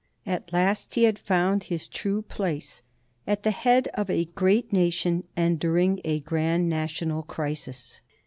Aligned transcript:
At 0.25 0.51
last 0.51 0.95
he 0.95 1.03
had 1.03 1.19
found 1.19 1.65
his 1.65 1.87
true 1.87 2.23
place— 2.23 2.81
at 3.27 3.43
the 3.43 3.51
head 3.51 3.87
of 3.93 4.09
a 4.09 4.25
great 4.25 4.73
nation 4.73 5.25
and 5.35 5.59
during 5.59 6.01
a 6.03 6.21
grand 6.21 6.67
national 6.67 7.21
crisis. 7.21 8.01